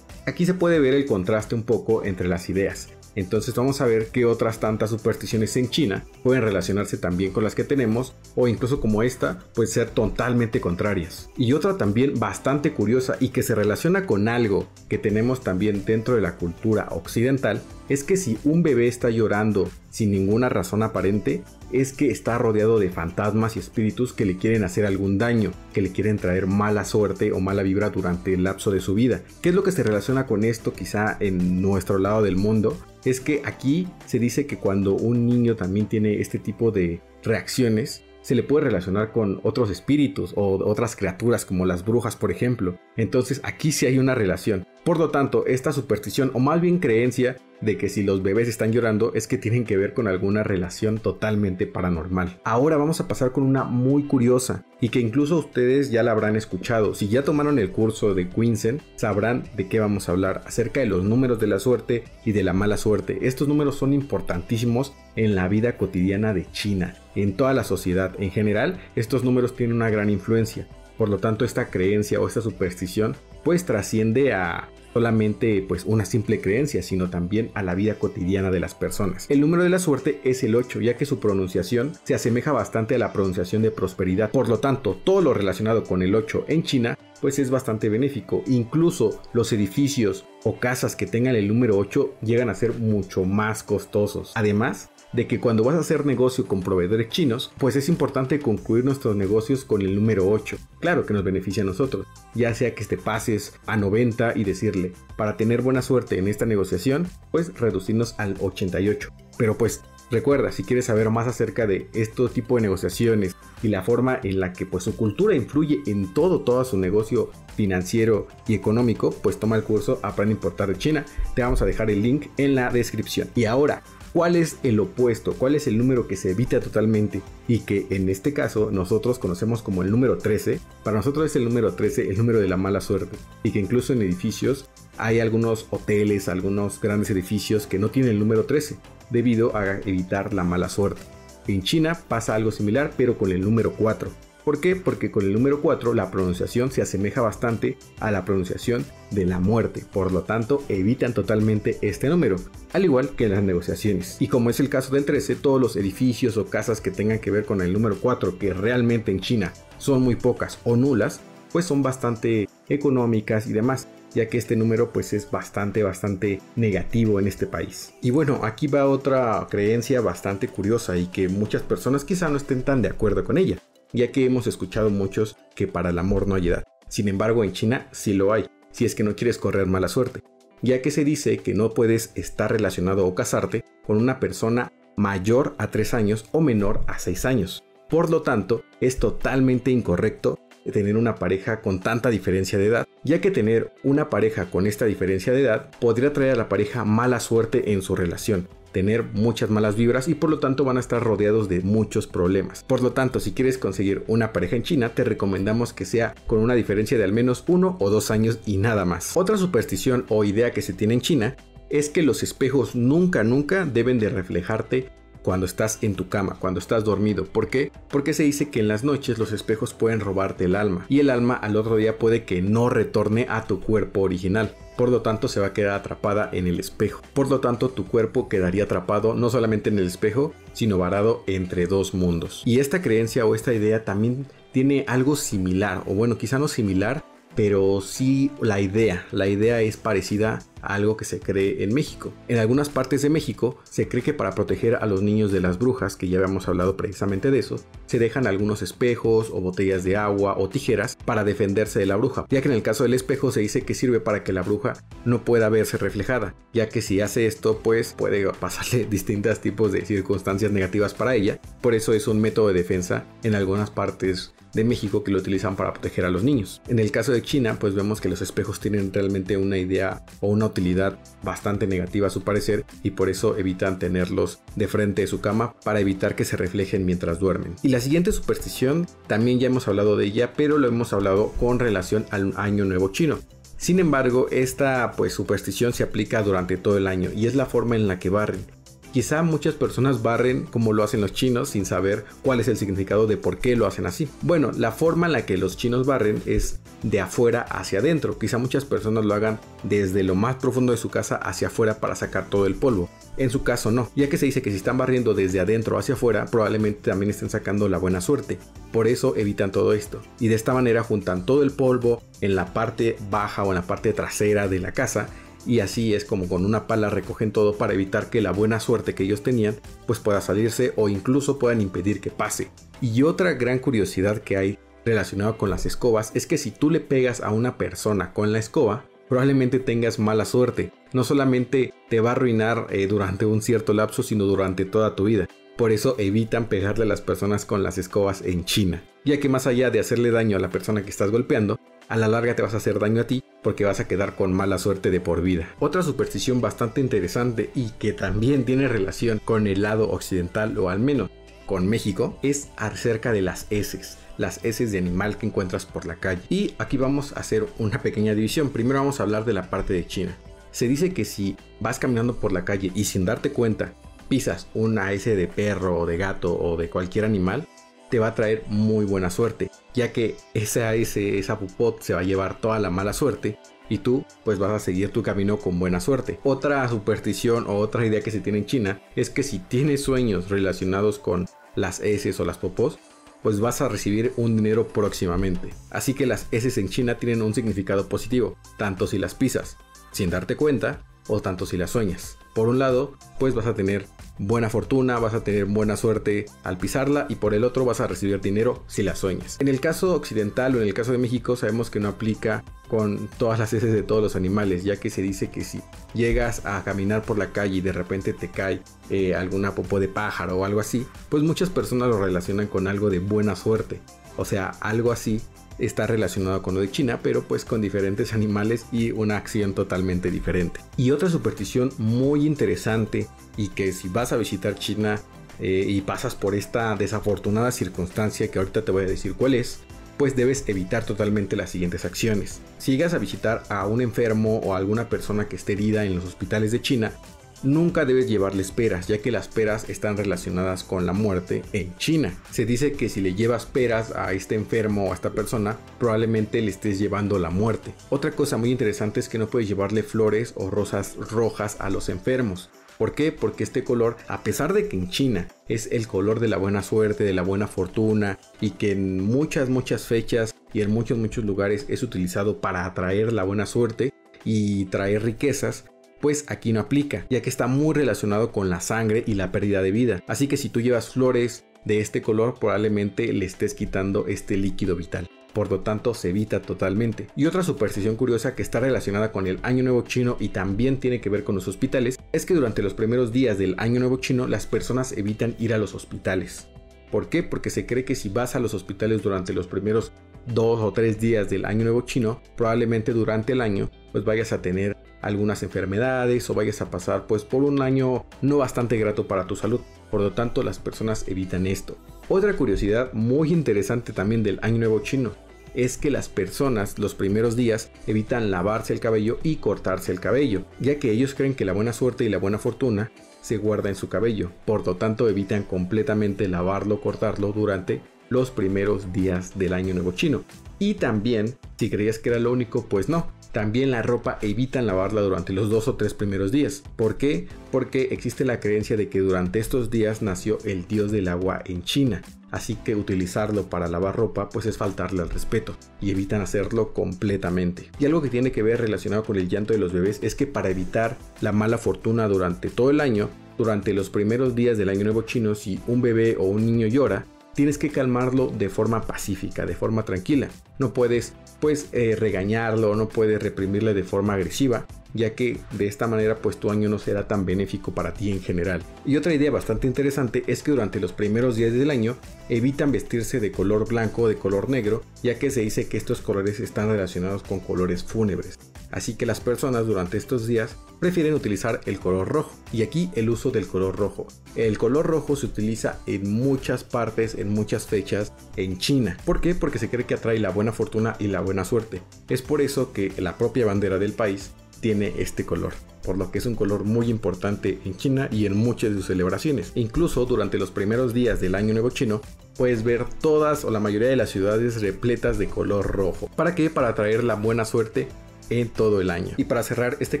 Aquí 0.26 0.44
se 0.44 0.52
puede 0.52 0.78
ver 0.78 0.92
el 0.92 1.06
contraste 1.06 1.54
un 1.54 1.62
poco 1.62 2.04
entre 2.04 2.28
las 2.28 2.50
ideas. 2.50 2.90
Entonces 3.18 3.52
vamos 3.56 3.80
a 3.80 3.86
ver 3.86 4.10
qué 4.12 4.24
otras 4.24 4.60
tantas 4.60 4.90
supersticiones 4.90 5.56
en 5.56 5.70
China 5.70 6.04
pueden 6.22 6.42
relacionarse 6.42 6.96
también 6.96 7.32
con 7.32 7.42
las 7.42 7.56
que 7.56 7.64
tenemos 7.64 8.14
o 8.36 8.46
incluso 8.46 8.80
como 8.80 9.02
esta 9.02 9.40
pueden 9.54 9.72
ser 9.72 9.90
totalmente 9.90 10.60
contrarias. 10.60 11.28
Y 11.36 11.52
otra 11.52 11.76
también 11.76 12.18
bastante 12.20 12.72
curiosa 12.72 13.16
y 13.18 13.30
que 13.30 13.42
se 13.42 13.56
relaciona 13.56 14.06
con 14.06 14.28
algo 14.28 14.68
que 14.88 14.98
tenemos 14.98 15.40
también 15.42 15.84
dentro 15.84 16.14
de 16.14 16.20
la 16.20 16.36
cultura 16.36 16.86
occidental 16.90 17.60
es 17.88 18.04
que 18.04 18.16
si 18.16 18.38
un 18.44 18.62
bebé 18.62 18.86
está 18.86 19.10
llorando 19.10 19.68
sin 19.98 20.12
ninguna 20.12 20.48
razón 20.48 20.84
aparente, 20.84 21.42
es 21.72 21.92
que 21.92 22.12
está 22.12 22.38
rodeado 22.38 22.78
de 22.78 22.88
fantasmas 22.88 23.56
y 23.56 23.58
espíritus 23.58 24.12
que 24.12 24.24
le 24.24 24.36
quieren 24.36 24.62
hacer 24.62 24.86
algún 24.86 25.18
daño, 25.18 25.50
que 25.72 25.82
le 25.82 25.90
quieren 25.90 26.18
traer 26.18 26.46
mala 26.46 26.84
suerte 26.84 27.32
o 27.32 27.40
mala 27.40 27.64
vibra 27.64 27.90
durante 27.90 28.32
el 28.32 28.44
lapso 28.44 28.70
de 28.70 28.80
su 28.80 28.94
vida. 28.94 29.22
¿Qué 29.42 29.48
es 29.48 29.56
lo 29.56 29.64
que 29.64 29.72
se 29.72 29.82
relaciona 29.82 30.24
con 30.24 30.44
esto 30.44 30.72
quizá 30.72 31.16
en 31.18 31.60
nuestro 31.60 31.98
lado 31.98 32.22
del 32.22 32.36
mundo? 32.36 32.78
Es 33.04 33.20
que 33.20 33.42
aquí 33.44 33.88
se 34.06 34.20
dice 34.20 34.46
que 34.46 34.56
cuando 34.56 34.94
un 34.94 35.26
niño 35.26 35.56
también 35.56 35.86
tiene 35.86 36.20
este 36.20 36.38
tipo 36.38 36.70
de 36.70 37.00
reacciones, 37.24 38.04
se 38.28 38.34
le 38.34 38.42
puede 38.42 38.66
relacionar 38.66 39.10
con 39.10 39.40
otros 39.42 39.70
espíritus 39.70 40.34
o 40.36 40.62
otras 40.62 40.96
criaturas 40.96 41.46
como 41.46 41.64
las 41.64 41.82
brujas 41.82 42.14
por 42.14 42.30
ejemplo. 42.30 42.78
Entonces 42.98 43.40
aquí 43.42 43.72
sí 43.72 43.86
hay 43.86 43.98
una 43.98 44.14
relación. 44.14 44.66
Por 44.84 44.98
lo 44.98 45.08
tanto, 45.08 45.46
esta 45.46 45.72
superstición 45.72 46.30
o 46.34 46.38
más 46.38 46.60
bien 46.60 46.78
creencia 46.78 47.38
de 47.60 47.76
que 47.76 47.88
si 47.88 48.02
los 48.02 48.22
bebés 48.22 48.48
están 48.48 48.72
llorando 48.72 49.12
es 49.14 49.26
que 49.26 49.38
tienen 49.38 49.64
que 49.64 49.76
ver 49.76 49.94
con 49.94 50.08
alguna 50.08 50.42
relación 50.42 50.98
totalmente 50.98 51.66
paranormal. 51.66 52.38
Ahora 52.44 52.76
vamos 52.76 53.00
a 53.00 53.08
pasar 53.08 53.32
con 53.32 53.44
una 53.44 53.64
muy 53.64 54.04
curiosa 54.04 54.64
y 54.80 54.90
que 54.90 55.00
incluso 55.00 55.38
ustedes 55.38 55.90
ya 55.90 56.02
la 56.02 56.12
habrán 56.12 56.36
escuchado. 56.36 56.94
Si 56.94 57.08
ya 57.08 57.24
tomaron 57.24 57.58
el 57.58 57.72
curso 57.72 58.14
de 58.14 58.28
Quinsen, 58.28 58.80
sabrán 58.96 59.44
de 59.56 59.68
qué 59.68 59.80
vamos 59.80 60.08
a 60.08 60.12
hablar 60.12 60.42
acerca 60.46 60.80
de 60.80 60.86
los 60.86 61.02
números 61.02 61.40
de 61.40 61.48
la 61.48 61.58
suerte 61.58 62.04
y 62.24 62.32
de 62.32 62.44
la 62.44 62.52
mala 62.52 62.76
suerte. 62.76 63.18
Estos 63.22 63.48
números 63.48 63.76
son 63.76 63.92
importantísimos 63.92 64.92
en 65.18 65.34
la 65.34 65.48
vida 65.48 65.76
cotidiana 65.76 66.32
de 66.32 66.46
China, 66.52 66.94
en 67.16 67.34
toda 67.34 67.52
la 67.52 67.64
sociedad. 67.64 68.14
En 68.20 68.30
general, 68.30 68.78
estos 68.94 69.24
números 69.24 69.56
tienen 69.56 69.74
una 69.74 69.90
gran 69.90 70.10
influencia. 70.10 70.68
Por 70.96 71.08
lo 71.08 71.18
tanto, 71.18 71.44
esta 71.44 71.70
creencia 71.70 72.20
o 72.20 72.28
esta 72.28 72.40
superstición 72.40 73.16
pues 73.42 73.64
trasciende 73.64 74.32
a 74.32 74.68
solamente 74.94 75.64
pues 75.66 75.84
una 75.84 76.04
simple 76.04 76.40
creencia, 76.40 76.82
sino 76.82 77.10
también 77.10 77.50
a 77.54 77.62
la 77.62 77.74
vida 77.74 77.94
cotidiana 77.94 78.50
de 78.50 78.60
las 78.60 78.74
personas. 78.74 79.26
El 79.28 79.40
número 79.40 79.64
de 79.64 79.68
la 79.70 79.80
suerte 79.80 80.20
es 80.22 80.42
el 80.44 80.54
8, 80.54 80.80
ya 80.80 80.96
que 80.96 81.04
su 81.04 81.18
pronunciación 81.18 81.92
se 82.04 82.14
asemeja 82.14 82.52
bastante 82.52 82.94
a 82.94 82.98
la 82.98 83.12
pronunciación 83.12 83.62
de 83.62 83.72
prosperidad. 83.72 84.30
Por 84.30 84.48
lo 84.48 84.60
tanto, 84.60 85.00
todo 85.02 85.20
lo 85.20 85.34
relacionado 85.34 85.82
con 85.84 86.02
el 86.02 86.14
8 86.14 86.44
en 86.48 86.62
China 86.62 86.98
pues 87.20 87.40
es 87.40 87.50
bastante 87.50 87.88
benéfico. 87.88 88.44
Incluso 88.46 89.20
los 89.32 89.52
edificios 89.52 90.24
o 90.44 90.60
casas 90.60 90.94
que 90.94 91.06
tengan 91.06 91.34
el 91.34 91.48
número 91.48 91.76
8 91.76 92.14
llegan 92.22 92.48
a 92.50 92.54
ser 92.54 92.74
mucho 92.74 93.24
más 93.24 93.64
costosos. 93.64 94.32
Además, 94.36 94.90
de 95.12 95.26
que 95.26 95.40
cuando 95.40 95.64
vas 95.64 95.76
a 95.76 95.80
hacer 95.80 96.06
negocio 96.06 96.46
con 96.46 96.60
proveedores 96.60 97.08
chinos, 97.08 97.52
pues 97.58 97.76
es 97.76 97.88
importante 97.88 98.38
concluir 98.40 98.84
nuestros 98.84 99.16
negocios 99.16 99.64
con 99.64 99.82
el 99.82 99.94
número 99.94 100.28
8. 100.28 100.56
Claro 100.80 101.06
que 101.06 101.14
nos 101.14 101.24
beneficia 101.24 101.62
a 101.62 101.66
nosotros, 101.66 102.06
ya 102.34 102.54
sea 102.54 102.74
que 102.74 102.84
te 102.84 102.98
pases 102.98 103.54
a 103.66 103.76
90 103.76 104.32
y 104.36 104.44
decirle, 104.44 104.92
para 105.16 105.36
tener 105.36 105.62
buena 105.62 105.82
suerte 105.82 106.18
en 106.18 106.28
esta 106.28 106.46
negociación, 106.46 107.06
pues 107.30 107.58
reducirnos 107.58 108.14
al 108.18 108.36
88. 108.40 109.10
Pero 109.38 109.56
pues 109.56 109.82
Recuerda, 110.10 110.52
si 110.52 110.62
quieres 110.62 110.86
saber 110.86 111.10
más 111.10 111.26
acerca 111.26 111.66
de 111.66 111.88
este 111.92 112.26
tipo 112.28 112.56
de 112.56 112.62
negociaciones 112.62 113.36
y 113.62 113.68
la 113.68 113.82
forma 113.82 114.18
en 114.22 114.40
la 114.40 114.54
que 114.54 114.64
pues, 114.64 114.84
su 114.84 114.96
cultura 114.96 115.34
influye 115.34 115.82
en 115.86 116.14
todo, 116.14 116.40
todo 116.40 116.64
su 116.64 116.78
negocio 116.78 117.30
financiero 117.56 118.26
y 118.46 118.54
económico, 118.54 119.10
pues 119.10 119.38
toma 119.38 119.56
el 119.56 119.64
curso 119.64 120.00
Aprende 120.02 120.32
a 120.32 120.36
importar 120.36 120.68
de 120.68 120.78
China. 120.78 121.04
Te 121.34 121.42
vamos 121.42 121.60
a 121.60 121.66
dejar 121.66 121.90
el 121.90 122.02
link 122.02 122.28
en 122.38 122.54
la 122.54 122.70
descripción. 122.70 123.28
Y 123.34 123.44
ahora, 123.44 123.82
¿Cuál 124.12 124.36
es 124.36 124.56
el 124.62 124.80
opuesto? 124.80 125.34
¿Cuál 125.34 125.54
es 125.54 125.66
el 125.66 125.76
número 125.76 126.08
que 126.08 126.16
se 126.16 126.30
evita 126.30 126.60
totalmente? 126.60 127.20
Y 127.46 127.60
que 127.60 127.86
en 127.90 128.08
este 128.08 128.32
caso 128.32 128.70
nosotros 128.70 129.18
conocemos 129.18 129.60
como 129.60 129.82
el 129.82 129.90
número 129.90 130.16
13. 130.16 130.60
Para 130.82 130.96
nosotros 130.96 131.26
es 131.26 131.36
el 131.36 131.44
número 131.44 131.74
13 131.74 132.08
el 132.08 132.16
número 132.16 132.40
de 132.40 132.48
la 132.48 132.56
mala 132.56 132.80
suerte. 132.80 133.16
Y 133.42 133.50
que 133.50 133.58
incluso 133.58 133.92
en 133.92 134.00
edificios 134.00 134.68
hay 134.96 135.20
algunos 135.20 135.66
hoteles, 135.70 136.28
algunos 136.28 136.80
grandes 136.80 137.10
edificios 137.10 137.66
que 137.66 137.78
no 137.78 137.90
tienen 137.90 138.12
el 138.12 138.18
número 138.18 138.44
13 138.44 138.78
debido 139.10 139.54
a 139.54 139.78
evitar 139.80 140.32
la 140.32 140.42
mala 140.42 140.68
suerte. 140.70 141.02
En 141.46 141.62
China 141.62 141.98
pasa 142.08 142.34
algo 142.34 142.50
similar 142.50 142.92
pero 142.96 143.18
con 143.18 143.30
el 143.30 143.42
número 143.42 143.72
4. 143.72 144.10
¿Por 144.48 144.62
qué? 144.62 144.76
Porque 144.76 145.10
con 145.10 145.26
el 145.26 145.34
número 145.34 145.60
4 145.60 145.92
la 145.92 146.10
pronunciación 146.10 146.72
se 146.72 146.80
asemeja 146.80 147.20
bastante 147.20 147.76
a 148.00 148.10
la 148.10 148.24
pronunciación 148.24 148.86
de 149.10 149.26
la 149.26 149.40
muerte, 149.40 149.84
por 149.92 150.10
lo 150.10 150.22
tanto 150.22 150.64
evitan 150.70 151.12
totalmente 151.12 151.76
este 151.82 152.08
número, 152.08 152.36
al 152.72 152.86
igual 152.86 153.10
que 153.10 153.28
las 153.28 153.42
negociaciones. 153.42 154.16
Y 154.20 154.28
como 154.28 154.48
es 154.48 154.58
el 154.58 154.70
caso 154.70 154.94
del 154.94 155.04
13, 155.04 155.34
todos 155.34 155.60
los 155.60 155.76
edificios 155.76 156.38
o 156.38 156.46
casas 156.46 156.80
que 156.80 156.90
tengan 156.90 157.18
que 157.18 157.30
ver 157.30 157.44
con 157.44 157.60
el 157.60 157.74
número 157.74 157.98
4, 158.00 158.38
que 158.38 158.54
realmente 158.54 159.12
en 159.12 159.20
China 159.20 159.52
son 159.76 160.00
muy 160.00 160.16
pocas 160.16 160.58
o 160.64 160.76
nulas, 160.76 161.20
pues 161.52 161.66
son 161.66 161.82
bastante 161.82 162.48
económicas 162.70 163.46
y 163.48 163.52
demás 163.52 163.86
ya 164.14 164.30
que 164.30 164.38
este 164.38 164.56
número 164.56 164.94
pues 164.94 165.12
es 165.12 165.30
bastante 165.30 165.82
bastante 165.82 166.40
negativo 166.56 167.20
en 167.20 167.28
este 167.28 167.46
país. 167.46 167.92
Y 168.00 168.12
bueno, 168.12 168.40
aquí 168.44 168.66
va 168.66 168.88
otra 168.88 169.46
creencia 169.50 170.00
bastante 170.00 170.48
curiosa 170.48 170.96
y 170.96 171.08
que 171.08 171.28
muchas 171.28 171.60
personas 171.60 172.06
quizá 172.06 172.30
no 172.30 172.38
estén 172.38 172.62
tan 172.62 172.80
de 172.80 172.88
acuerdo 172.88 173.24
con 173.24 173.36
ella 173.36 173.58
ya 173.92 174.12
que 174.12 174.24
hemos 174.24 174.46
escuchado 174.46 174.90
muchos 174.90 175.36
que 175.54 175.66
para 175.66 175.90
el 175.90 175.98
amor 175.98 176.26
no 176.26 176.34
hay 176.34 176.48
edad. 176.48 176.64
Sin 176.88 177.08
embargo, 177.08 177.44
en 177.44 177.52
China 177.52 177.88
sí 177.92 178.14
lo 178.14 178.32
hay. 178.32 178.46
si 178.70 178.84
es 178.84 178.94
que 178.94 179.02
no 179.02 179.16
quieres 179.16 179.38
correr 179.38 179.66
mala 179.66 179.88
suerte, 179.88 180.22
ya 180.62 180.82
que 180.82 180.90
se 180.90 181.04
dice 181.04 181.38
que 181.38 181.54
no 181.54 181.74
puedes 181.74 182.12
estar 182.14 182.52
relacionado 182.52 183.06
o 183.06 183.14
casarte 183.14 183.64
con 183.86 183.96
una 183.96 184.20
persona 184.20 184.72
mayor 184.96 185.54
a 185.58 185.70
3 185.70 185.94
años 185.94 186.26
o 186.32 186.40
menor 186.40 186.84
a 186.86 186.98
6 186.98 187.24
años. 187.24 187.64
Por 187.88 188.10
lo 188.10 188.22
tanto, 188.22 188.62
es 188.80 188.98
totalmente 188.98 189.70
incorrecto 189.70 190.38
tener 190.72 190.96
una 190.96 191.14
pareja 191.14 191.60
con 191.62 191.80
tanta 191.80 192.10
diferencia 192.10 192.58
de 192.58 192.66
edad, 192.66 192.86
ya 193.02 193.20
que 193.20 193.30
tener 193.30 193.72
una 193.82 194.10
pareja 194.10 194.50
con 194.50 194.66
esta 194.66 194.84
diferencia 194.84 195.32
de 195.32 195.42
edad 195.42 195.70
podría 195.80 196.12
traer 196.12 196.32
a 196.32 196.36
la 196.36 196.48
pareja 196.48 196.84
mala 196.84 197.20
suerte 197.20 197.72
en 197.72 197.80
su 197.80 197.96
relación, 197.96 198.48
tener 198.72 199.02
muchas 199.02 199.50
malas 199.50 199.76
vibras 199.76 200.08
y 200.08 200.14
por 200.14 200.30
lo 200.30 200.38
tanto 200.38 200.64
van 200.64 200.76
a 200.76 200.80
estar 200.80 201.02
rodeados 201.02 201.48
de 201.48 201.60
muchos 201.60 202.06
problemas. 202.06 202.64
Por 202.64 202.82
lo 202.82 202.92
tanto, 202.92 203.20
si 203.20 203.32
quieres 203.32 203.58
conseguir 203.58 204.04
una 204.06 204.32
pareja 204.32 204.56
en 204.56 204.62
China, 204.62 204.90
te 204.90 205.04
recomendamos 205.04 205.72
que 205.72 205.84
sea 205.84 206.14
con 206.26 206.38
una 206.38 206.54
diferencia 206.54 206.98
de 206.98 207.04
al 207.04 207.12
menos 207.12 207.44
uno 207.48 207.76
o 207.80 207.90
dos 207.90 208.10
años 208.10 208.38
y 208.46 208.58
nada 208.58 208.84
más. 208.84 209.16
Otra 209.16 209.36
superstición 209.36 210.04
o 210.08 210.24
idea 210.24 210.52
que 210.52 210.62
se 210.62 210.72
tiene 210.72 210.94
en 210.94 211.00
China 211.00 211.36
es 211.70 211.90
que 211.90 212.02
los 212.02 212.22
espejos 212.22 212.74
nunca, 212.74 213.24
nunca 213.24 213.64
deben 213.64 213.98
de 213.98 214.08
reflejarte 214.08 214.90
cuando 215.22 215.46
estás 215.46 215.82
en 215.82 215.94
tu 215.94 216.08
cama, 216.08 216.36
cuando 216.38 216.60
estás 216.60 216.84
dormido. 216.84 217.24
¿Por 217.24 217.48
qué? 217.48 217.70
Porque 217.90 218.14
se 218.14 218.22
dice 218.22 218.48
que 218.48 218.60
en 218.60 218.68
las 218.68 218.84
noches 218.84 219.18
los 219.18 219.32
espejos 219.32 219.74
pueden 219.74 220.00
robarte 220.00 220.44
el 220.44 220.56
alma 220.56 220.86
y 220.88 221.00
el 221.00 221.10
alma 221.10 221.34
al 221.34 221.56
otro 221.56 221.76
día 221.76 221.98
puede 221.98 222.24
que 222.24 222.40
no 222.40 222.70
retorne 222.70 223.26
a 223.28 223.44
tu 223.46 223.60
cuerpo 223.60 224.00
original. 224.00 224.54
Por 224.78 224.90
lo 224.90 225.02
tanto 225.02 225.26
se 225.26 225.40
va 225.40 225.48
a 225.48 225.52
quedar 225.52 225.74
atrapada 225.74 226.30
en 226.32 226.46
el 226.46 226.60
espejo. 226.60 227.02
Por 227.12 227.28
lo 227.28 227.40
tanto 227.40 227.68
tu 227.68 227.88
cuerpo 227.88 228.28
quedaría 228.28 228.62
atrapado 228.62 229.12
no 229.12 229.28
solamente 229.28 229.70
en 229.70 229.78
el 229.80 229.88
espejo, 229.88 230.32
sino 230.52 230.78
varado 230.78 231.24
entre 231.26 231.66
dos 231.66 231.94
mundos. 231.94 232.42
Y 232.44 232.60
esta 232.60 232.80
creencia 232.80 233.26
o 233.26 233.34
esta 233.34 233.52
idea 233.52 233.84
también 233.84 234.28
tiene 234.52 234.84
algo 234.86 235.16
similar, 235.16 235.82
o 235.86 235.94
bueno, 235.94 236.16
quizá 236.16 236.38
no 236.38 236.46
similar, 236.46 237.02
pero 237.34 237.80
sí 237.80 238.30
la 238.40 238.60
idea. 238.60 239.04
La 239.10 239.26
idea 239.26 239.60
es 239.62 239.76
parecida 239.76 240.38
algo 240.62 240.96
que 240.96 241.04
se 241.04 241.20
cree 241.20 241.62
en 241.62 241.74
México. 241.74 242.12
En 242.28 242.38
algunas 242.38 242.68
partes 242.68 243.02
de 243.02 243.10
México 243.10 243.58
se 243.64 243.88
cree 243.88 244.02
que 244.02 244.14
para 244.14 244.34
proteger 244.34 244.76
a 244.76 244.86
los 244.86 245.02
niños 245.02 245.32
de 245.32 245.40
las 245.40 245.58
brujas, 245.58 245.96
que 245.96 246.08
ya 246.08 246.18
habíamos 246.18 246.48
hablado 246.48 246.76
precisamente 246.76 247.30
de 247.30 247.38
eso, 247.38 247.56
se 247.86 247.98
dejan 247.98 248.26
algunos 248.26 248.62
espejos 248.62 249.30
o 249.32 249.40
botellas 249.40 249.84
de 249.84 249.96
agua 249.96 250.36
o 250.38 250.48
tijeras 250.48 250.96
para 251.04 251.24
defenderse 251.24 251.78
de 251.78 251.86
la 251.86 251.96
bruja, 251.96 252.26
ya 252.28 252.40
que 252.40 252.48
en 252.48 252.54
el 252.54 252.62
caso 252.62 252.82
del 252.82 252.94
espejo 252.94 253.32
se 253.32 253.40
dice 253.40 253.62
que 253.62 253.74
sirve 253.74 254.00
para 254.00 254.24
que 254.24 254.32
la 254.32 254.42
bruja 254.42 254.74
no 255.04 255.24
pueda 255.24 255.48
verse 255.48 255.78
reflejada, 255.78 256.34
ya 256.52 256.68
que 256.68 256.82
si 256.82 257.00
hace 257.00 257.26
esto 257.26 257.60
pues 257.62 257.94
puede 257.96 258.30
pasarle 258.32 258.86
distintos 258.90 259.40
tipos 259.40 259.72
de 259.72 259.84
circunstancias 259.84 260.52
negativas 260.52 260.94
para 260.94 261.14
ella, 261.14 261.40
por 261.60 261.74
eso 261.74 261.92
es 261.92 262.08
un 262.08 262.20
método 262.20 262.48
de 262.48 262.54
defensa 262.54 263.04
en 263.22 263.34
algunas 263.34 263.70
partes 263.70 264.34
de 264.54 264.64
México 264.64 265.04
que 265.04 265.10
lo 265.10 265.18
utilizan 265.18 265.56
para 265.56 265.72
proteger 265.72 266.04
a 266.04 266.10
los 266.10 266.22
niños. 266.22 266.62
En 266.68 266.78
el 266.78 266.90
caso 266.90 267.12
de 267.12 267.22
China, 267.22 267.58
pues 267.58 267.74
vemos 267.74 268.00
que 268.00 268.08
los 268.08 268.22
espejos 268.22 268.60
tienen 268.60 268.92
realmente 268.92 269.36
una 269.36 269.58
idea 269.58 270.04
o 270.20 270.28
una 270.28 270.46
utilidad 270.48 270.98
bastante 271.22 271.66
negativa 271.66 272.08
a 272.08 272.10
su 272.10 272.22
parecer 272.22 272.64
y 272.82 272.90
por 272.90 273.08
eso 273.08 273.36
evitan 273.36 273.78
tenerlos 273.78 274.40
de 274.56 274.68
frente 274.68 275.02
de 275.02 275.08
su 275.08 275.20
cama 275.20 275.54
para 275.64 275.80
evitar 275.80 276.16
que 276.16 276.24
se 276.24 276.36
reflejen 276.36 276.84
mientras 276.84 277.18
duermen. 277.18 277.54
Y 277.62 277.68
la 277.68 277.80
siguiente 277.80 278.12
superstición, 278.12 278.86
también 279.06 279.38
ya 279.38 279.46
hemos 279.46 279.68
hablado 279.68 279.96
de 279.96 280.06
ella, 280.06 280.32
pero 280.36 280.58
lo 280.58 280.68
hemos 280.68 280.92
hablado 280.92 281.32
con 281.38 281.58
relación 281.58 282.06
al 282.10 282.32
año 282.36 282.64
nuevo 282.64 282.90
chino. 282.90 283.18
Sin 283.58 283.80
embargo, 283.80 284.28
esta 284.30 284.92
pues 284.96 285.12
superstición 285.12 285.72
se 285.72 285.82
aplica 285.82 286.22
durante 286.22 286.56
todo 286.56 286.78
el 286.78 286.86
año 286.86 287.10
y 287.14 287.26
es 287.26 287.34
la 287.34 287.46
forma 287.46 287.74
en 287.74 287.88
la 287.88 287.98
que 287.98 288.08
barren. 288.08 288.46
Quizá 288.92 289.22
muchas 289.22 289.54
personas 289.54 290.02
barren 290.02 290.44
como 290.44 290.72
lo 290.72 290.82
hacen 290.82 291.00
los 291.00 291.12
chinos 291.12 291.50
sin 291.50 291.66
saber 291.66 292.04
cuál 292.22 292.40
es 292.40 292.48
el 292.48 292.56
significado 292.56 293.06
de 293.06 293.16
por 293.18 293.38
qué 293.38 293.54
lo 293.54 293.66
hacen 293.66 293.86
así. 293.86 294.08
Bueno, 294.22 294.50
la 294.56 294.72
forma 294.72 295.06
en 295.06 295.12
la 295.12 295.26
que 295.26 295.36
los 295.36 295.56
chinos 295.56 295.86
barren 295.86 296.22
es 296.24 296.60
de 296.82 297.00
afuera 297.00 297.42
hacia 297.42 297.80
adentro. 297.80 298.18
Quizá 298.18 298.38
muchas 298.38 298.64
personas 298.64 299.04
lo 299.04 299.14
hagan 299.14 299.38
desde 299.62 300.02
lo 300.02 300.14
más 300.14 300.36
profundo 300.36 300.72
de 300.72 300.78
su 300.78 300.88
casa 300.88 301.16
hacia 301.16 301.48
afuera 301.48 301.80
para 301.80 301.96
sacar 301.96 302.30
todo 302.30 302.46
el 302.46 302.54
polvo. 302.54 302.88
En 303.16 303.30
su 303.30 303.42
caso 303.42 303.70
no, 303.70 303.90
ya 303.94 304.08
que 304.08 304.16
se 304.16 304.26
dice 304.26 304.42
que 304.42 304.50
si 304.50 304.56
están 304.56 304.78
barriendo 304.78 305.12
desde 305.12 305.40
adentro 305.40 305.78
hacia 305.78 305.94
afuera, 305.94 306.26
probablemente 306.26 306.90
también 306.90 307.10
estén 307.10 307.30
sacando 307.30 307.68
la 307.68 307.78
buena 307.78 308.00
suerte. 308.00 308.38
Por 308.72 308.86
eso 308.86 309.16
evitan 309.16 309.52
todo 309.52 309.72
esto. 309.72 310.00
Y 310.20 310.28
de 310.28 310.34
esta 310.34 310.54
manera 310.54 310.82
juntan 310.82 311.26
todo 311.26 311.42
el 311.42 311.50
polvo 311.50 312.02
en 312.20 312.34
la 312.34 312.54
parte 312.54 312.96
baja 313.10 313.42
o 313.44 313.48
en 313.48 313.56
la 313.56 313.66
parte 313.66 313.92
trasera 313.92 314.48
de 314.48 314.60
la 314.60 314.72
casa 314.72 315.08
y 315.46 315.60
así 315.60 315.94
es 315.94 316.04
como 316.04 316.28
con 316.28 316.44
una 316.44 316.66
pala 316.66 316.90
recogen 316.90 317.32
todo 317.32 317.56
para 317.56 317.74
evitar 317.74 318.10
que 318.10 318.20
la 318.20 318.32
buena 318.32 318.60
suerte 318.60 318.94
que 318.94 319.04
ellos 319.04 319.22
tenían 319.22 319.56
pues 319.86 319.98
pueda 319.98 320.20
salirse 320.20 320.72
o 320.76 320.88
incluso 320.88 321.38
puedan 321.38 321.60
impedir 321.60 322.00
que 322.00 322.10
pase. 322.10 322.50
Y 322.80 323.02
otra 323.02 323.32
gran 323.34 323.58
curiosidad 323.58 324.18
que 324.18 324.36
hay 324.36 324.58
relacionado 324.84 325.36
con 325.38 325.50
las 325.50 325.66
escobas 325.66 326.12
es 326.14 326.26
que 326.26 326.38
si 326.38 326.50
tú 326.50 326.70
le 326.70 326.80
pegas 326.80 327.20
a 327.20 327.30
una 327.30 327.58
persona 327.58 328.12
con 328.12 328.32
la 328.32 328.38
escoba, 328.38 328.84
probablemente 329.08 329.58
tengas 329.58 329.98
mala 329.98 330.24
suerte. 330.24 330.72
No 330.92 331.04
solamente 331.04 331.74
te 331.88 332.00
va 332.00 332.10
a 332.10 332.12
arruinar 332.12 332.66
eh, 332.70 332.86
durante 332.86 333.26
un 333.26 333.42
cierto 333.42 333.72
lapso, 333.72 334.02
sino 334.02 334.24
durante 334.24 334.64
toda 334.64 334.94
tu 334.94 335.04
vida. 335.04 335.28
Por 335.56 335.72
eso 335.72 335.96
evitan 335.98 336.46
pegarle 336.46 336.84
a 336.84 336.88
las 336.88 337.00
personas 337.00 337.44
con 337.44 337.62
las 337.62 337.78
escobas 337.78 338.22
en 338.22 338.44
China, 338.44 338.82
ya 339.04 339.18
que 339.18 339.28
más 339.28 339.46
allá 339.46 339.70
de 339.70 339.80
hacerle 339.80 340.10
daño 340.10 340.36
a 340.36 340.40
la 340.40 340.50
persona 340.50 340.82
que 340.82 340.90
estás 340.90 341.10
golpeando, 341.10 341.58
a 341.88 341.96
la 341.96 342.06
larga 342.06 342.36
te 342.36 342.42
vas 342.42 342.54
a 342.54 342.58
hacer 342.58 342.78
daño 342.78 343.00
a 343.00 343.06
ti 343.06 343.24
porque 343.42 343.64
vas 343.64 343.80
a 343.80 343.88
quedar 343.88 344.16
con 344.16 344.32
mala 344.32 344.58
suerte 344.58 344.90
de 344.90 345.00
por 345.00 345.22
vida. 345.22 345.48
Otra 345.58 345.82
superstición 345.82 346.40
bastante 346.40 346.80
interesante 346.80 347.50
y 347.54 347.70
que 347.70 347.92
también 347.92 348.44
tiene 348.44 348.68
relación 348.68 349.20
con 349.24 349.46
el 349.46 349.62
lado 349.62 349.90
occidental 349.90 350.56
o 350.58 350.70
al 350.70 350.80
menos 350.80 351.10
con 351.46 351.66
México 351.66 352.18
es 352.22 352.50
acerca 352.56 353.12
de 353.12 353.22
las 353.22 353.46
heces 353.50 353.98
las 354.18 354.44
heces 354.44 354.72
de 354.72 354.78
animal 354.78 355.16
que 355.16 355.26
encuentras 355.26 355.64
por 355.64 355.86
la 355.86 355.94
calle. 355.94 356.20
Y 356.28 356.54
aquí 356.58 356.76
vamos 356.76 357.12
a 357.12 357.20
hacer 357.20 357.46
una 357.58 357.80
pequeña 357.80 358.14
división. 358.14 358.50
Primero 358.50 358.80
vamos 358.80 359.00
a 359.00 359.04
hablar 359.04 359.24
de 359.24 359.32
la 359.32 359.48
parte 359.48 359.72
de 359.72 359.86
China. 359.86 360.16
Se 360.50 360.68
dice 360.68 360.92
que 360.92 361.04
si 361.04 361.36
vas 361.60 361.78
caminando 361.78 362.16
por 362.16 362.32
la 362.32 362.44
calle 362.44 362.72
y 362.74 362.84
sin 362.84 363.04
darte 363.04 363.32
cuenta 363.32 363.72
pisas 364.08 364.48
una 364.54 364.92
S 364.92 365.14
de 365.14 365.28
perro 365.28 365.78
o 365.78 365.86
de 365.86 365.98
gato 365.98 366.36
o 366.36 366.56
de 366.56 366.68
cualquier 366.68 367.04
animal, 367.04 367.46
te 367.90 367.98
va 367.98 368.08
a 368.08 368.14
traer 368.14 368.44
muy 368.48 368.84
buena 368.84 369.10
suerte, 369.10 369.50
ya 369.74 369.92
que 369.92 370.16
esa, 370.34 370.74
ese, 370.74 371.18
esa 371.18 371.38
pupot 371.38 371.80
se 371.80 371.94
va 371.94 372.00
a 372.00 372.04
llevar 372.04 372.40
toda 372.40 372.58
la 372.58 372.70
mala 372.70 372.92
suerte 372.92 373.38
y 373.68 373.78
tú 373.78 374.04
pues 374.24 374.38
vas 374.38 374.52
a 374.52 374.58
seguir 374.58 374.90
tu 374.90 375.02
camino 375.02 375.38
con 375.38 375.58
buena 375.58 375.80
suerte. 375.80 376.18
Otra 376.24 376.66
superstición 376.68 377.46
o 377.46 377.56
otra 377.56 377.86
idea 377.86 378.00
que 378.00 378.10
se 378.10 378.20
tiene 378.20 378.38
en 378.38 378.46
China 378.46 378.80
es 378.96 379.10
que 379.10 379.22
si 379.22 379.38
tienes 379.38 379.82
sueños 379.82 380.30
relacionados 380.30 380.98
con 380.98 381.26
las 381.54 381.80
S 381.80 382.14
o 382.20 382.24
las 382.24 382.38
popos, 382.38 382.78
pues 383.22 383.40
vas 383.40 383.60
a 383.60 383.68
recibir 383.68 384.12
un 384.16 384.36
dinero 384.36 384.68
próximamente. 384.68 385.50
Así 385.70 385.94
que 385.94 386.06
las 386.06 386.26
S 386.30 386.60
en 386.60 386.68
China 386.68 386.98
tienen 386.98 387.22
un 387.22 387.34
significado 387.34 387.88
positivo, 387.88 388.36
tanto 388.56 388.86
si 388.86 388.98
las 388.98 389.14
pisas 389.14 389.56
sin 389.90 390.10
darte 390.10 390.36
cuenta 390.36 390.84
o 391.08 391.20
tanto 391.20 391.46
si 391.46 391.56
las 391.56 391.70
sueñas. 391.70 392.18
Por 392.34 392.48
un 392.48 392.58
lado, 392.58 392.92
pues 393.18 393.34
vas 393.34 393.46
a 393.46 393.54
tener 393.54 393.86
buena 394.18 394.50
fortuna, 394.50 394.98
vas 394.98 395.14
a 395.14 395.24
tener 395.24 395.46
buena 395.46 395.76
suerte 395.76 396.26
al 396.44 396.58
pisarla 396.58 397.06
y 397.08 397.16
por 397.16 397.34
el 397.34 397.44
otro 397.44 397.64
vas 397.64 397.80
a 397.80 397.86
recibir 397.86 398.20
dinero 398.20 398.62
si 398.66 398.82
la 398.82 398.94
sueñas. 398.94 399.36
En 399.40 399.48
el 399.48 399.60
caso 399.60 399.94
occidental 399.94 400.54
o 400.54 400.60
en 400.60 400.68
el 400.68 400.74
caso 400.74 400.92
de 400.92 400.98
México 400.98 401.36
sabemos 401.36 401.70
que 401.70 401.80
no 401.80 401.88
aplica 401.88 402.44
con 402.68 403.08
todas 403.18 403.38
las 403.38 403.52
heces 403.52 403.72
de 403.72 403.82
todos 403.82 404.02
los 404.02 404.16
animales, 404.16 404.62
ya 404.62 404.76
que 404.76 404.90
se 404.90 405.02
dice 405.02 405.30
que 405.30 405.42
si 405.42 405.62
llegas 405.94 406.44
a 406.44 406.62
caminar 406.64 407.02
por 407.02 407.18
la 407.18 407.32
calle 407.32 407.56
y 407.56 407.60
de 407.60 407.72
repente 407.72 408.12
te 408.12 408.28
cae 408.28 408.62
eh, 408.90 409.14
alguna 409.14 409.54
popó 409.54 409.80
de 409.80 409.88
pájaro 409.88 410.36
o 410.36 410.44
algo 410.44 410.60
así, 410.60 410.86
pues 411.08 411.22
muchas 411.22 411.48
personas 411.48 411.88
lo 411.88 412.04
relacionan 412.04 412.46
con 412.46 412.66
algo 412.66 412.90
de 412.90 412.98
buena 412.98 413.36
suerte. 413.36 413.80
O 414.16 414.24
sea, 414.24 414.48
algo 414.60 414.92
así 414.92 415.22
está 415.58 415.86
relacionado 415.86 416.42
con 416.42 416.54
lo 416.54 416.60
de 416.60 416.70
China, 416.70 417.00
pero 417.02 417.24
pues 417.24 417.44
con 417.44 417.60
diferentes 417.60 418.12
animales 418.12 418.66
y 418.72 418.90
una 418.92 419.16
acción 419.16 419.54
totalmente 419.54 420.10
diferente. 420.10 420.60
Y 420.76 420.90
otra 420.90 421.10
superstición 421.10 421.72
muy 421.78 422.26
interesante 422.26 423.06
y 423.36 423.48
que 423.48 423.72
si 423.72 423.88
vas 423.88 424.12
a 424.12 424.16
visitar 424.16 424.54
China 424.54 425.00
eh, 425.40 425.64
y 425.66 425.80
pasas 425.82 426.14
por 426.14 426.34
esta 426.34 426.74
desafortunada 426.76 427.52
circunstancia 427.52 428.30
que 428.30 428.38
ahorita 428.38 428.64
te 428.64 428.72
voy 428.72 428.84
a 428.84 428.88
decir 428.88 429.14
cuál 429.14 429.34
es, 429.34 429.60
pues 429.96 430.14
debes 430.14 430.48
evitar 430.48 430.84
totalmente 430.84 431.36
las 431.36 431.50
siguientes 431.50 431.84
acciones. 431.84 432.40
Si 432.58 432.72
llegas 432.72 432.94
a 432.94 432.98
visitar 432.98 433.42
a 433.48 433.66
un 433.66 433.80
enfermo 433.82 434.38
o 434.38 434.54
a 434.54 434.58
alguna 434.58 434.88
persona 434.88 435.28
que 435.28 435.36
esté 435.36 435.54
herida 435.54 435.84
en 435.84 435.96
los 435.96 436.04
hospitales 436.04 436.52
de 436.52 436.62
China, 436.62 436.92
nunca 437.42 437.84
debes 437.84 438.08
llevarles 438.08 438.50
peras, 438.50 438.88
ya 438.88 438.98
que 438.98 439.10
las 439.10 439.28
peras 439.28 439.68
están 439.68 439.96
relacionadas 439.96 440.64
con 440.64 440.86
la 440.86 440.92
muerte 440.92 441.42
en 441.52 441.76
China. 441.76 442.14
Se 442.30 442.46
dice 442.46 442.72
que 442.72 442.88
si 442.88 443.00
le 443.00 443.14
llevas 443.14 443.46
peras 443.46 443.92
a 443.92 444.12
este 444.12 444.34
enfermo 444.34 444.86
o 444.86 444.92
a 444.92 444.94
esta 444.94 445.10
persona, 445.10 445.56
probablemente 445.78 446.40
le 446.40 446.50
estés 446.50 446.78
llevando 446.78 447.18
la 447.18 447.30
muerte. 447.30 447.72
Otra 447.90 448.12
cosa 448.12 448.36
muy 448.36 448.50
interesante 448.50 449.00
es 449.00 449.08
que 449.08 449.18
no 449.18 449.28
puedes 449.28 449.48
llevarle 449.48 449.82
flores 449.82 450.32
o 450.36 450.50
rosas 450.50 450.96
rojas 450.96 451.56
a 451.60 451.70
los 451.70 451.88
enfermos. 451.88 452.50
¿Por 452.78 452.94
qué? 452.94 453.10
Porque 453.10 453.42
este 453.42 453.64
color, 453.64 453.96
a 454.06 454.22
pesar 454.22 454.52
de 454.52 454.68
que 454.68 454.76
en 454.76 454.88
China 454.88 455.26
es 455.48 455.68
el 455.72 455.88
color 455.88 456.20
de 456.20 456.28
la 456.28 456.36
buena 456.36 456.62
suerte, 456.62 457.02
de 457.02 457.12
la 457.12 457.22
buena 457.22 457.48
fortuna 457.48 458.20
y 458.40 458.50
que 458.50 458.70
en 458.70 459.00
muchas, 459.00 459.48
muchas 459.48 459.86
fechas 459.86 460.34
y 460.52 460.60
en 460.62 460.70
muchos, 460.70 460.96
muchos 460.96 461.24
lugares 461.24 461.66
es 461.68 461.82
utilizado 461.82 462.40
para 462.40 462.64
atraer 462.64 463.12
la 463.12 463.24
buena 463.24 463.46
suerte 463.46 463.92
y 464.24 464.66
traer 464.66 465.02
riquezas, 465.02 465.64
pues 466.00 466.24
aquí 466.28 466.52
no 466.52 466.60
aplica, 466.60 467.06
ya 467.10 467.22
que 467.22 467.30
está 467.30 467.46
muy 467.46 467.74
relacionado 467.74 468.32
con 468.32 468.50
la 468.50 468.60
sangre 468.60 469.04
y 469.06 469.14
la 469.14 469.32
pérdida 469.32 469.62
de 469.62 469.70
vida. 469.70 470.02
Así 470.06 470.28
que 470.28 470.36
si 470.36 470.48
tú 470.48 470.60
llevas 470.60 470.90
flores 470.90 471.44
de 471.64 471.80
este 471.80 472.02
color 472.02 472.38
probablemente 472.38 473.12
le 473.12 473.26
estés 473.26 473.54
quitando 473.54 474.06
este 474.06 474.36
líquido 474.36 474.76
vital 474.76 475.08
por 475.38 475.52
lo 475.52 475.60
tanto 475.60 475.94
se 475.94 476.10
evita 476.10 476.42
totalmente. 476.42 477.06
Y 477.14 477.26
otra 477.26 477.44
superstición 477.44 477.94
curiosa 477.94 478.34
que 478.34 478.42
está 478.42 478.58
relacionada 478.58 479.12
con 479.12 479.28
el 479.28 479.38
Año 479.42 479.62
Nuevo 479.62 479.82
Chino 479.82 480.16
y 480.18 480.30
también 480.30 480.80
tiene 480.80 481.00
que 481.00 481.10
ver 481.10 481.22
con 481.22 481.36
los 481.36 481.46
hospitales 481.46 481.96
es 482.10 482.26
que 482.26 482.34
durante 482.34 482.60
los 482.60 482.74
primeros 482.74 483.12
días 483.12 483.38
del 483.38 483.54
Año 483.58 483.78
Nuevo 483.78 483.98
Chino 483.98 484.26
las 484.26 484.46
personas 484.46 484.90
evitan 484.90 485.36
ir 485.38 485.54
a 485.54 485.58
los 485.58 485.76
hospitales. 485.76 486.48
¿Por 486.90 487.08
qué? 487.08 487.22
Porque 487.22 487.50
se 487.50 487.66
cree 487.66 487.84
que 487.84 487.94
si 487.94 488.08
vas 488.08 488.34
a 488.34 488.40
los 488.40 488.52
hospitales 488.52 489.02
durante 489.02 489.32
los 489.32 489.46
primeros 489.46 489.92
dos 490.26 490.60
o 490.60 490.72
tres 490.72 491.00
días 491.00 491.30
del 491.30 491.44
Año 491.44 491.62
Nuevo 491.62 491.82
Chino, 491.82 492.20
probablemente 492.36 492.92
durante 492.92 493.32
el 493.32 493.40
año 493.40 493.70
pues 493.92 494.04
vayas 494.04 494.32
a 494.32 494.42
tener 494.42 494.76
algunas 495.00 495.42
enfermedades 495.42 496.28
o 496.28 496.34
vayas 496.34 496.60
a 496.60 496.70
pasar 496.70 497.06
pues 497.06 497.24
por 497.24 497.44
un 497.44 497.62
año 497.62 498.04
no 498.22 498.38
bastante 498.38 498.76
grato 498.76 499.06
para 499.06 499.26
tu 499.26 499.36
salud. 499.36 499.60
Por 499.90 500.00
lo 500.00 500.12
tanto, 500.12 500.42
las 500.42 500.58
personas 500.58 501.06
evitan 501.08 501.46
esto. 501.46 501.76
Otra 502.08 502.34
curiosidad 502.34 502.92
muy 502.92 503.32
interesante 503.32 503.92
también 503.92 504.22
del 504.22 504.38
Año 504.42 504.58
Nuevo 504.58 504.80
Chino 504.80 505.12
es 505.54 505.78
que 505.78 505.90
las 505.90 506.08
personas 506.08 506.78
los 506.78 506.94
primeros 506.94 507.36
días 507.36 507.70
evitan 507.86 508.30
lavarse 508.30 508.72
el 508.72 508.80
cabello 508.80 509.18
y 509.22 509.36
cortarse 509.36 509.92
el 509.92 510.00
cabello, 510.00 510.44
ya 510.60 510.78
que 510.78 510.90
ellos 510.90 511.14
creen 511.14 511.34
que 511.34 511.44
la 511.44 511.52
buena 511.52 511.72
suerte 511.72 512.04
y 512.04 512.08
la 512.08 512.18
buena 512.18 512.38
fortuna 512.38 512.90
se 513.22 513.38
guarda 513.38 513.68
en 513.68 513.74
su 513.74 513.88
cabello, 513.88 514.30
por 514.44 514.66
lo 514.66 514.76
tanto 514.76 515.08
evitan 515.08 515.42
completamente 515.42 516.28
lavarlo 516.28 516.80
cortarlo 516.80 517.32
durante 517.32 517.80
los 518.08 518.30
primeros 518.30 518.92
días 518.92 519.38
del 519.38 519.52
año 519.52 519.74
nuevo 519.74 519.92
chino. 519.92 520.22
Y 520.58 520.74
también, 520.74 521.34
si 521.56 521.70
creías 521.70 521.98
que 521.98 522.08
era 522.08 522.18
lo 522.18 522.32
único, 522.32 522.66
pues 522.66 522.88
no, 522.88 523.08
también 523.32 523.70
la 523.70 523.82
ropa 523.82 524.18
evitan 524.22 524.66
lavarla 524.66 525.00
durante 525.00 525.32
los 525.32 525.50
dos 525.50 525.68
o 525.68 525.76
tres 525.76 525.94
primeros 525.94 526.32
días. 526.32 526.62
¿Por 526.76 526.96
qué? 526.96 527.28
Porque 527.52 527.88
existe 527.90 528.24
la 528.24 528.40
creencia 528.40 528.76
de 528.76 528.88
que 528.88 529.00
durante 529.00 529.38
estos 529.38 529.70
días 529.70 530.02
nació 530.02 530.38
el 530.44 530.66
dios 530.66 530.90
del 530.90 531.08
agua 531.08 531.42
en 531.44 531.62
China. 531.62 532.02
Así 532.30 532.56
que 532.56 532.74
utilizarlo 532.74 533.48
para 533.48 533.68
lavar 533.68 533.96
ropa 533.96 534.28
pues 534.28 534.46
es 534.46 534.58
faltarle 534.58 535.02
al 535.02 535.10
respeto 535.10 535.56
y 535.80 535.90
evitan 535.90 536.20
hacerlo 536.20 536.74
completamente. 536.74 537.70
Y 537.78 537.86
algo 537.86 538.02
que 538.02 538.10
tiene 538.10 538.32
que 538.32 538.42
ver 538.42 538.60
relacionado 538.60 539.04
con 539.04 539.16
el 539.16 539.28
llanto 539.28 539.54
de 539.54 539.58
los 539.58 539.72
bebés 539.72 539.98
es 540.02 540.14
que 540.14 540.26
para 540.26 540.50
evitar 540.50 540.96
la 541.20 541.32
mala 541.32 541.58
fortuna 541.58 542.06
durante 542.06 542.50
todo 542.50 542.70
el 542.70 542.80
año, 542.80 543.08
durante 543.38 543.72
los 543.72 543.88
primeros 543.88 544.34
días 544.34 544.58
del 544.58 544.68
año 544.68 544.84
nuevo 544.84 545.02
chino, 545.02 545.34
si 545.34 545.60
un 545.66 545.80
bebé 545.80 546.16
o 546.18 546.24
un 546.24 546.44
niño 546.44 546.66
llora, 546.66 547.06
tienes 547.34 547.56
que 547.56 547.70
calmarlo 547.70 548.32
de 548.36 548.48
forma 548.48 548.82
pacífica, 548.82 549.46
de 549.46 549.54
forma 549.54 549.84
tranquila. 549.84 550.28
No 550.58 550.74
puedes 550.74 551.14
pues 551.40 551.68
eh, 551.72 551.96
regañarlo, 551.98 552.74
no 552.74 552.88
puedes 552.88 553.22
reprimirle 553.22 553.74
de 553.74 553.84
forma 553.84 554.14
agresiva, 554.14 554.66
ya 554.94 555.14
que 555.14 555.38
de 555.52 555.66
esta 555.66 555.86
manera 555.86 556.16
pues 556.16 556.38
tu 556.38 556.50
año 556.50 556.68
no 556.68 556.78
será 556.78 557.06
tan 557.06 557.24
benéfico 557.24 557.72
para 557.72 557.94
ti 557.94 558.10
en 558.10 558.20
general. 558.20 558.62
Y 558.84 558.96
otra 558.96 559.14
idea 559.14 559.30
bastante 559.30 559.66
interesante 559.66 560.24
es 560.26 560.42
que 560.42 560.50
durante 560.50 560.80
los 560.80 560.92
primeros 560.92 561.36
días 561.36 561.52
del 561.52 561.70
año 561.70 561.96
evitan 562.28 562.72
vestirse 562.72 563.20
de 563.20 563.32
color 563.32 563.68
blanco 563.68 564.02
o 564.02 564.08
de 564.08 564.16
color 564.16 564.48
negro, 564.48 564.82
ya 565.02 565.18
que 565.18 565.30
se 565.30 565.42
dice 565.42 565.68
que 565.68 565.76
estos 565.76 566.00
colores 566.00 566.40
están 566.40 566.68
relacionados 566.68 567.22
con 567.22 567.40
colores 567.40 567.84
fúnebres. 567.84 568.38
Así 568.70 568.94
que 568.94 569.06
las 569.06 569.20
personas 569.20 569.66
durante 569.66 569.96
estos 569.96 570.26
días 570.26 570.56
prefieren 570.78 571.14
utilizar 571.14 571.60
el 571.66 571.78
color 571.78 572.08
rojo. 572.08 572.32
Y 572.52 572.62
aquí 572.62 572.90
el 572.94 573.10
uso 573.10 573.30
del 573.30 573.46
color 573.46 573.76
rojo. 573.76 574.06
El 574.34 574.58
color 574.58 574.86
rojo 574.86 575.16
se 575.16 575.26
utiliza 575.26 575.78
en 575.86 576.10
muchas 576.10 576.64
partes, 576.64 577.14
en 577.14 577.30
muchas 577.30 577.66
fechas 577.66 578.12
en 578.36 578.58
China. 578.58 578.96
¿Por 579.04 579.20
qué? 579.20 579.34
Porque 579.34 579.58
se 579.58 579.70
cree 579.70 579.86
que 579.86 579.94
atrae 579.94 580.18
la 580.18 580.30
buena 580.30 580.52
fortuna 580.52 580.96
y 580.98 581.08
la 581.08 581.20
buena 581.20 581.44
suerte. 581.44 581.82
Es 582.08 582.22
por 582.22 582.40
eso 582.40 582.72
que 582.72 582.92
la 582.98 583.16
propia 583.16 583.46
bandera 583.46 583.78
del 583.78 583.92
país 583.92 584.30
tiene 584.60 584.92
este 584.98 585.24
color, 585.24 585.52
por 585.84 585.96
lo 585.96 586.10
que 586.10 586.18
es 586.18 586.26
un 586.26 586.34
color 586.34 586.64
muy 586.64 586.90
importante 586.90 587.60
en 587.64 587.76
China 587.76 588.08
y 588.10 588.26
en 588.26 588.36
muchas 588.36 588.70
de 588.70 588.76
sus 588.78 588.86
celebraciones. 588.86 589.52
Incluso 589.54 590.04
durante 590.04 590.38
los 590.38 590.50
primeros 590.50 590.92
días 590.92 591.20
del 591.20 591.36
año 591.36 591.52
nuevo 591.52 591.70
chino, 591.70 592.00
puedes 592.36 592.64
ver 592.64 592.84
todas 593.00 593.44
o 593.44 593.50
la 593.50 593.60
mayoría 593.60 593.88
de 593.88 593.96
las 593.96 594.10
ciudades 594.10 594.60
repletas 594.60 595.18
de 595.18 595.28
color 595.28 595.66
rojo. 595.66 596.10
¿Para 596.16 596.34
qué? 596.34 596.50
Para 596.50 596.68
atraer 596.68 597.04
la 597.04 597.14
buena 597.14 597.44
suerte 597.44 597.88
en 598.30 598.48
todo 598.48 598.80
el 598.80 598.90
año. 598.90 599.14
Y 599.16 599.24
para 599.24 599.42
cerrar 599.42 599.76
este 599.80 600.00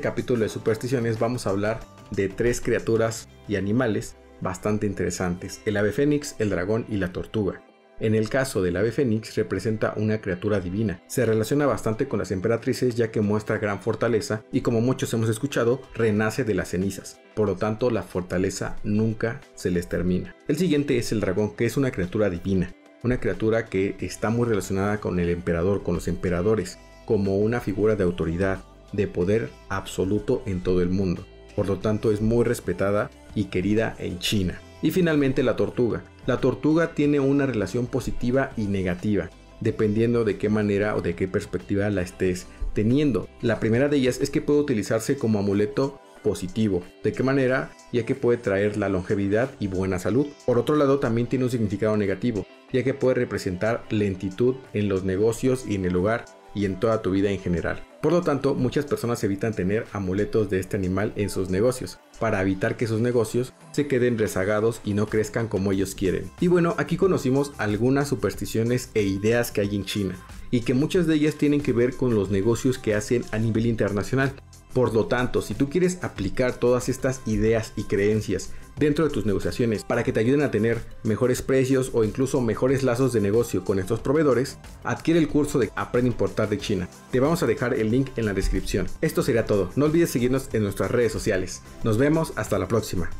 capítulo 0.00 0.42
de 0.42 0.48
supersticiones 0.48 1.18
vamos 1.18 1.46
a 1.46 1.50
hablar 1.50 1.80
de 2.10 2.28
tres 2.28 2.60
criaturas 2.60 3.28
y 3.46 3.56
animales 3.56 4.16
bastante 4.40 4.86
interesantes, 4.86 5.60
el 5.64 5.76
ave 5.76 5.92
fénix, 5.92 6.36
el 6.38 6.50
dragón 6.50 6.86
y 6.88 6.96
la 6.96 7.12
tortuga. 7.12 7.62
En 8.00 8.14
el 8.14 8.28
caso 8.28 8.62
del 8.62 8.76
ave 8.76 8.92
fénix 8.92 9.34
representa 9.34 9.92
una 9.96 10.20
criatura 10.20 10.60
divina. 10.60 11.02
Se 11.08 11.26
relaciona 11.26 11.66
bastante 11.66 12.06
con 12.06 12.20
las 12.20 12.30
emperatrices 12.30 12.94
ya 12.94 13.10
que 13.10 13.20
muestra 13.20 13.58
gran 13.58 13.80
fortaleza 13.80 14.44
y 14.52 14.60
como 14.60 14.80
muchos 14.80 15.12
hemos 15.14 15.28
escuchado, 15.28 15.82
renace 15.94 16.44
de 16.44 16.54
las 16.54 16.68
cenizas. 16.68 17.20
Por 17.34 17.48
lo 17.48 17.56
tanto, 17.56 17.90
la 17.90 18.04
fortaleza 18.04 18.76
nunca 18.84 19.40
se 19.56 19.72
les 19.72 19.88
termina. 19.88 20.36
El 20.46 20.56
siguiente 20.56 20.96
es 20.96 21.10
el 21.10 21.20
dragón, 21.20 21.56
que 21.56 21.66
es 21.66 21.76
una 21.76 21.90
criatura 21.90 22.30
divina. 22.30 22.72
Una 23.02 23.18
criatura 23.18 23.66
que 23.66 23.96
está 24.00 24.30
muy 24.30 24.46
relacionada 24.46 24.98
con 24.98 25.18
el 25.18 25.28
emperador, 25.28 25.82
con 25.82 25.94
los 25.94 26.06
emperadores, 26.06 26.78
como 27.08 27.38
una 27.38 27.62
figura 27.62 27.96
de 27.96 28.04
autoridad, 28.04 28.58
de 28.92 29.06
poder 29.06 29.48
absoluto 29.70 30.42
en 30.44 30.60
todo 30.62 30.82
el 30.82 30.90
mundo. 30.90 31.24
Por 31.56 31.66
lo 31.66 31.78
tanto, 31.78 32.12
es 32.12 32.20
muy 32.20 32.44
respetada 32.44 33.10
y 33.34 33.44
querida 33.44 33.96
en 33.98 34.18
China. 34.18 34.60
Y 34.82 34.90
finalmente 34.90 35.42
la 35.42 35.56
tortuga. 35.56 36.02
La 36.26 36.36
tortuga 36.36 36.92
tiene 36.92 37.18
una 37.18 37.46
relación 37.46 37.86
positiva 37.86 38.50
y 38.58 38.66
negativa, 38.66 39.30
dependiendo 39.60 40.24
de 40.24 40.36
qué 40.36 40.50
manera 40.50 40.96
o 40.96 41.00
de 41.00 41.14
qué 41.14 41.26
perspectiva 41.28 41.88
la 41.88 42.02
estés 42.02 42.46
teniendo. 42.74 43.26
La 43.40 43.58
primera 43.58 43.88
de 43.88 43.96
ellas 43.96 44.20
es 44.20 44.28
que 44.28 44.42
puede 44.42 44.60
utilizarse 44.60 45.16
como 45.16 45.38
amuleto 45.38 45.98
positivo. 46.22 46.82
¿De 47.02 47.14
qué 47.14 47.22
manera? 47.22 47.70
Ya 47.90 48.04
que 48.04 48.16
puede 48.16 48.36
traer 48.36 48.76
la 48.76 48.90
longevidad 48.90 49.50
y 49.60 49.68
buena 49.68 49.98
salud. 49.98 50.26
Por 50.44 50.58
otro 50.58 50.76
lado, 50.76 50.98
también 50.98 51.26
tiene 51.26 51.46
un 51.46 51.50
significado 51.50 51.96
negativo, 51.96 52.44
ya 52.70 52.84
que 52.84 52.92
puede 52.92 53.14
representar 53.14 53.82
lentitud 53.88 54.56
en 54.74 54.90
los 54.90 55.04
negocios 55.04 55.64
y 55.66 55.76
en 55.76 55.86
el 55.86 55.96
hogar 55.96 56.26
y 56.58 56.64
en 56.64 56.80
toda 56.80 57.02
tu 57.02 57.12
vida 57.12 57.30
en 57.30 57.38
general. 57.38 57.84
Por 58.02 58.12
lo 58.12 58.22
tanto, 58.22 58.54
muchas 58.54 58.84
personas 58.84 59.22
evitan 59.22 59.54
tener 59.54 59.86
amuletos 59.92 60.50
de 60.50 60.58
este 60.58 60.76
animal 60.76 61.12
en 61.16 61.30
sus 61.30 61.50
negocios, 61.50 61.98
para 62.18 62.42
evitar 62.42 62.76
que 62.76 62.88
sus 62.88 63.00
negocios 63.00 63.52
se 63.72 63.86
queden 63.86 64.18
rezagados 64.18 64.80
y 64.84 64.94
no 64.94 65.06
crezcan 65.06 65.46
como 65.46 65.70
ellos 65.70 65.94
quieren. 65.94 66.30
Y 66.40 66.48
bueno, 66.48 66.74
aquí 66.78 66.96
conocimos 66.96 67.52
algunas 67.58 68.08
supersticiones 68.08 68.90
e 68.94 69.02
ideas 69.02 69.52
que 69.52 69.60
hay 69.60 69.76
en 69.76 69.84
China, 69.84 70.16
y 70.50 70.60
que 70.60 70.74
muchas 70.74 71.06
de 71.06 71.14
ellas 71.14 71.36
tienen 71.36 71.60
que 71.60 71.72
ver 71.72 71.94
con 71.94 72.14
los 72.14 72.30
negocios 72.30 72.78
que 72.78 72.94
hacen 72.94 73.24
a 73.30 73.38
nivel 73.38 73.66
internacional. 73.66 74.32
Por 74.72 74.94
lo 74.94 75.06
tanto, 75.06 75.42
si 75.42 75.54
tú 75.54 75.70
quieres 75.70 76.02
aplicar 76.02 76.54
todas 76.54 76.88
estas 76.88 77.20
ideas 77.26 77.72
y 77.76 77.84
creencias 77.84 78.52
dentro 78.78 79.04
de 79.04 79.10
tus 79.10 79.26
negociaciones 79.26 79.84
para 79.84 80.04
que 80.04 80.12
te 80.12 80.20
ayuden 80.20 80.42
a 80.42 80.50
tener 80.50 80.80
mejores 81.02 81.42
precios 81.42 81.90
o 81.92 82.04
incluso 82.04 82.40
mejores 82.40 82.82
lazos 82.82 83.12
de 83.12 83.20
negocio 83.20 83.64
con 83.64 83.78
estos 83.78 84.00
proveedores, 84.00 84.58
adquiere 84.84 85.20
el 85.20 85.28
curso 85.28 85.58
de 85.58 85.70
Aprende 85.76 86.08
a 86.10 86.12
Importar 86.12 86.48
de 86.48 86.58
China. 86.58 86.88
Te 87.10 87.20
vamos 87.20 87.42
a 87.42 87.46
dejar 87.46 87.74
el 87.74 87.90
link 87.90 88.10
en 88.16 88.26
la 88.26 88.34
descripción. 88.34 88.86
Esto 89.00 89.22
sería 89.22 89.46
todo. 89.46 89.70
No 89.76 89.86
olvides 89.86 90.10
seguirnos 90.10 90.48
en 90.52 90.62
nuestras 90.62 90.90
redes 90.90 91.12
sociales. 91.12 91.62
Nos 91.84 91.98
vemos 91.98 92.32
hasta 92.36 92.58
la 92.58 92.68
próxima. 92.68 93.10